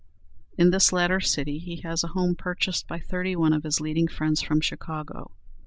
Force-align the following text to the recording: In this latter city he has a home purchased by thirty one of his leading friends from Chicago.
In 0.57 0.71
this 0.71 0.91
latter 0.91 1.19
city 1.19 1.59
he 1.59 1.81
has 1.81 2.03
a 2.03 2.07
home 2.07 2.33
purchased 2.33 2.87
by 2.87 2.97
thirty 2.97 3.35
one 3.35 3.53
of 3.53 3.61
his 3.61 3.79
leading 3.79 4.07
friends 4.07 4.41
from 4.41 4.59
Chicago. 4.59 5.29